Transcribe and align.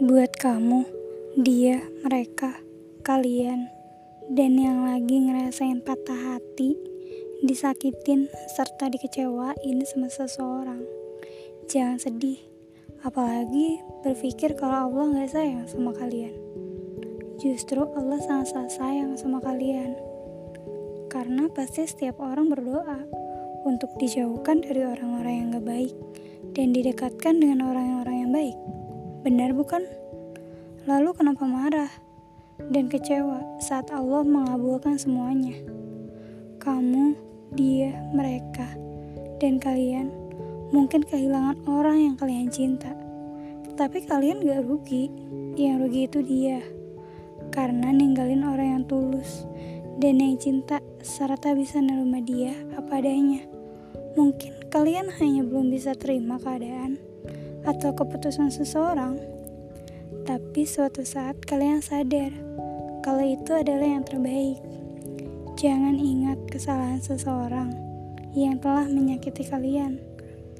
Buat 0.00 0.40
kamu, 0.40 0.88
dia, 1.36 1.84
mereka, 2.00 2.56
kalian, 3.04 3.68
dan 4.32 4.56
yang 4.56 4.88
lagi 4.88 5.20
ngerasain 5.20 5.84
patah 5.84 6.32
hati, 6.32 6.80
disakitin, 7.44 8.32
serta 8.56 8.88
dikecewain 8.88 9.84
sama 9.84 10.08
seseorang. 10.08 10.80
Jangan 11.68 12.00
sedih, 12.00 12.40
apalagi 13.04 13.84
berpikir 14.00 14.56
kalau 14.56 14.88
Allah 14.88 15.12
gak 15.20 15.36
sayang 15.36 15.68
sama 15.68 15.92
kalian. 15.92 16.32
Justru 17.36 17.84
Allah 17.92 18.16
sangat-sangat 18.24 18.72
sayang 18.72 19.12
sama 19.20 19.44
kalian. 19.44 19.92
Karena 21.12 21.52
pasti 21.52 21.84
setiap 21.84 22.16
orang 22.16 22.48
berdoa 22.48 22.96
untuk 23.68 23.92
dijauhkan 24.00 24.64
dari 24.64 24.88
orang-orang 24.88 25.34
yang 25.36 25.46
gak 25.52 25.68
baik 25.68 25.94
dan 26.56 26.72
didekatkan 26.72 27.44
dengan 27.44 27.68
orang-orang 27.68 28.16
yang 28.24 28.32
baik. 28.32 28.56
Benar 29.22 29.54
bukan? 29.54 29.86
Lalu 30.82 31.14
kenapa 31.14 31.46
marah 31.46 31.94
dan 32.74 32.90
kecewa 32.90 33.38
saat 33.62 33.94
Allah 33.94 34.26
mengabulkan 34.26 34.98
semuanya? 34.98 35.54
Kamu, 36.58 37.14
dia, 37.54 38.02
mereka, 38.10 38.66
dan 39.38 39.62
kalian 39.62 40.10
mungkin 40.74 41.06
kehilangan 41.06 41.54
orang 41.70 42.02
yang 42.02 42.14
kalian 42.18 42.50
cinta. 42.50 42.90
Tapi 43.78 44.02
kalian 44.02 44.42
gak 44.42 44.66
rugi, 44.66 45.06
yang 45.54 45.78
rugi 45.78 46.10
itu 46.10 46.18
dia. 46.18 46.58
Karena 47.54 47.94
ninggalin 47.94 48.42
orang 48.42 48.68
yang 48.74 48.84
tulus 48.90 49.46
dan 50.02 50.18
yang 50.18 50.34
cinta 50.34 50.82
serta 50.98 51.54
bisa 51.54 51.78
nerima 51.78 52.18
dia 52.18 52.58
apa 52.74 52.98
adanya. 52.98 53.46
Mungkin 54.18 54.66
kalian 54.66 55.14
hanya 55.22 55.46
belum 55.46 55.70
bisa 55.70 55.94
terima 55.94 56.42
keadaan 56.42 56.98
atau 57.62 57.94
keputusan 57.94 58.50
seseorang, 58.50 59.18
tapi 60.26 60.62
suatu 60.66 61.02
saat 61.02 61.38
kalian 61.42 61.82
sadar 61.82 62.30
kalau 63.02 63.22
itu 63.22 63.50
adalah 63.54 63.86
yang 63.86 64.06
terbaik. 64.06 64.58
Jangan 65.58 65.98
ingat 65.98 66.38
kesalahan 66.50 67.02
seseorang 67.02 67.70
yang 68.32 68.56
telah 68.58 68.88
menyakiti 68.88 69.46
kalian, 69.46 70.00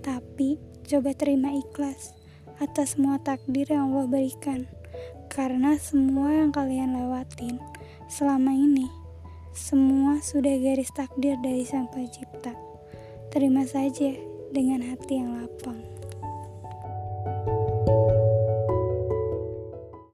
tapi 0.05 0.61
coba 0.87 1.15
terima 1.17 1.55
ikhlas 1.55 2.13
atas 2.61 2.95
semua 2.95 3.19
takdir 3.23 3.67
yang 3.67 3.91
Allah 3.91 4.07
berikan, 4.07 4.69
karena 5.33 5.81
semua 5.81 6.31
yang 6.45 6.51
kalian 6.53 6.95
lewatin 6.95 7.57
selama 8.13 8.53
ini 8.53 8.87
semua 9.53 10.17
sudah 10.25 10.57
garis 10.61 10.89
takdir 10.97 11.37
dari 11.41 11.65
Sang 11.65 11.89
Pencipta. 11.93 12.57
Terima 13.33 13.65
saja 13.65 14.13
dengan 14.53 14.85
hati 14.85 15.21
yang 15.21 15.41
lapang. 15.41 15.81
Bye. 17.25 17.62